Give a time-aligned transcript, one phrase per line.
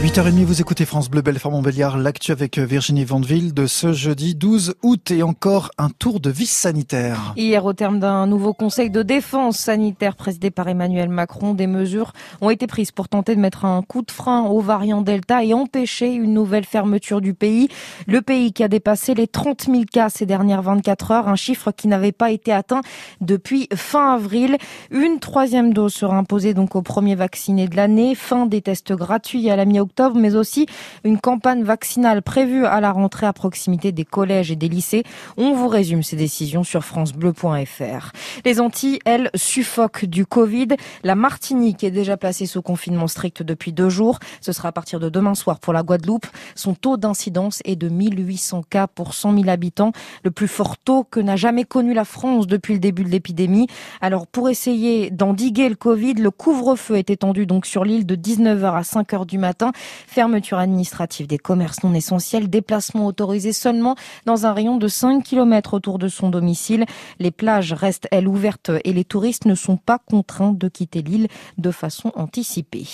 [0.00, 4.76] 8h30, vous écoutez France Bleu Belfort Montbéliard, l'actu avec Virginie Vandeville de ce jeudi 12
[4.84, 7.34] août et encore un tour de vis sanitaire.
[7.36, 12.12] Hier, au terme d'un nouveau conseil de défense sanitaire présidé par Emmanuel Macron, des mesures
[12.40, 15.52] ont été prises pour tenter de mettre un coup de frein au variant Delta et
[15.52, 17.68] empêcher une nouvelle fermeture du pays.
[18.06, 21.72] Le pays qui a dépassé les 30 000 cas ces dernières 24 heures, un chiffre
[21.72, 22.82] qui n'avait pas été atteint
[23.20, 24.58] depuis fin avril.
[24.92, 29.50] Une troisième dose sera imposée donc aux premiers vaccinés de l'année, fin des tests gratuits
[29.50, 29.80] à la mi
[30.14, 30.66] mais aussi
[31.04, 35.02] une campagne vaccinale prévue à la rentrée à proximité des collèges et des lycées.
[35.36, 38.12] On vous résume ces décisions sur francebleu.fr.
[38.44, 40.68] Les Antilles, elles, suffoquent du Covid.
[41.02, 44.18] La Martinique est déjà placée sous confinement strict depuis deux jours.
[44.40, 46.26] Ce sera à partir de demain soir pour la Guadeloupe.
[46.54, 49.92] Son taux d'incidence est de 1800 cas pour 100 000 habitants,
[50.24, 53.66] le plus fort taux que n'a jamais connu la France depuis le début de l'épidémie.
[54.00, 58.72] Alors pour essayer d'endiguer le Covid, le couvre-feu est étendu donc sur l'île de 19h
[58.72, 59.72] à 5h du matin.
[60.06, 63.94] Fermeture administrative des commerces non essentiels, déplacement autorisé seulement
[64.26, 66.84] dans un rayon de 5 km autour de son domicile.
[67.18, 71.28] Les plages restent, elles, ouvertes et les touristes ne sont pas contraints de quitter l'île
[71.56, 72.86] de façon anticipée.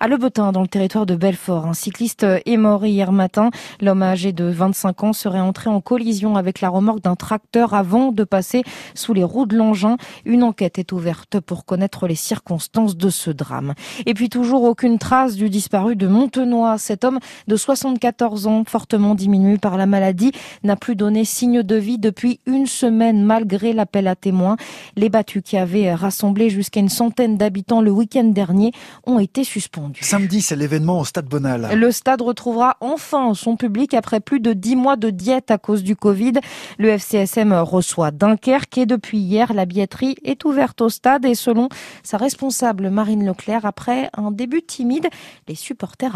[0.00, 3.50] À Le Betin, dans le territoire de Belfort, un cycliste est mort hier matin.
[3.80, 8.12] L'homme âgé de 25 ans serait entré en collision avec la remorque d'un tracteur avant
[8.12, 8.62] de passer
[8.94, 9.96] sous les roues de l'engin.
[10.24, 13.74] Une enquête est ouverte pour connaître les circonstances de ce drame.
[14.06, 16.76] Et puis toujours aucune trace du disparu de Montenoy.
[16.78, 20.32] Cet homme de 74 ans, fortement diminué par la maladie,
[20.64, 24.56] n'a plus donné signe de vie depuis une semaine malgré l'appel à témoins.
[24.96, 28.72] Les battus qui avaient rassemblé jusqu'à une centaine d'habitants le week-end dernier
[29.06, 30.02] ont été suspendus.
[30.02, 31.70] Samedi, c'est l'événement au Stade Bonal.
[31.74, 35.84] Le stade retrouvera enfin son public après plus de dix mois de diète à cause
[35.84, 36.32] du Covid.
[36.78, 41.68] Le FCSM reçoit Dunkerque et depuis hier, la billetterie est ouverte au stade et selon
[42.02, 45.08] sa responsable Marine Leclerc, après un début timide,
[45.46, 46.15] les supporters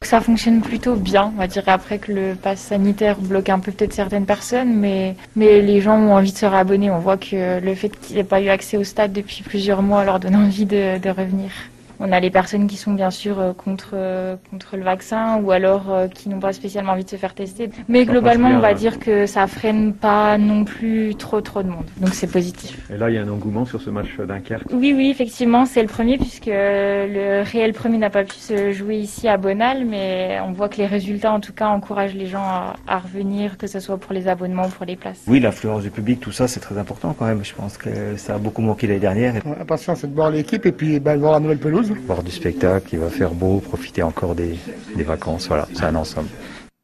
[0.00, 3.70] Ça fonctionne plutôt bien, on va dire après que le pass sanitaire bloque un peu
[3.70, 6.90] peut-être certaines personnes, mais, les gens ont envie de se réabonner.
[6.90, 10.04] On voit que le fait qu'ils n'aient pas eu accès au stade depuis plusieurs mois
[10.04, 11.50] leur donne envie de revenir.
[12.04, 15.52] On a les personnes qui sont bien sûr euh, contre, euh, contre le vaccin ou
[15.52, 17.70] alors euh, qui n'ont pas spécialement envie de se faire tester.
[17.88, 21.84] Mais globalement, on va dire que ça freine pas non plus trop trop de monde.
[22.00, 22.90] Donc c'est positif.
[22.92, 25.80] Et là, il y a un engouement sur ce match Dunkerque Oui, oui, effectivement, c'est
[25.80, 30.40] le premier puisque le réel premier n'a pas pu se jouer ici à Bonal, mais
[30.44, 33.68] on voit que les résultats en tout cas encouragent les gens à, à revenir, que
[33.68, 35.22] ce soit pour les abonnements ou pour les places.
[35.28, 37.44] Oui, l'affluence du public, tout ça, c'est très important quand même.
[37.44, 39.34] Je pense que ça a beaucoup manqué l'année dernière.
[39.60, 42.30] Impatient, c'est de voir l'équipe et puis ben, de voir la nouvelle pelouse voir du
[42.30, 44.58] spectacle, il va faire beau, profiter encore des,
[44.96, 45.48] vacances.
[45.48, 46.28] Voilà, c'est un ensemble.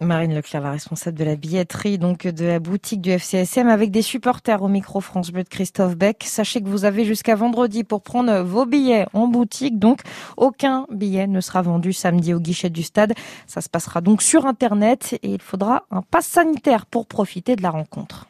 [0.00, 4.02] Marine Leclerc, la responsable de la billetterie, donc de la boutique du FCSM, avec des
[4.02, 6.24] supporters au micro France Bleu de Christophe Beck.
[6.24, 10.00] Sachez que vous avez jusqu'à vendredi pour prendre vos billets en boutique, donc
[10.36, 13.14] aucun billet ne sera vendu samedi au guichet du stade.
[13.46, 17.62] Ça se passera donc sur Internet et il faudra un pass sanitaire pour profiter de
[17.62, 18.26] la rencontre.